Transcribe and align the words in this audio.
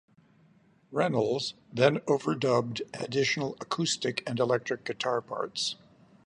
Reynolds 0.91 1.53
then 1.71 1.97
overdubbed 2.07 2.81
additional 2.99 3.53
acoustic 3.61 4.27
and 4.27 4.39
electric 4.39 4.83
guitar 4.83 5.21
parts. 5.21 5.75